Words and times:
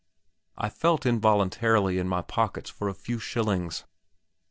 I 0.57 0.69
feel 0.69 0.97
involuntarily 1.05 1.99
in 1.99 2.07
my 2.09 2.23
pockets 2.23 2.71
for 2.71 2.89
a 2.89 2.95
few 2.95 3.19
shillings. 3.19 3.83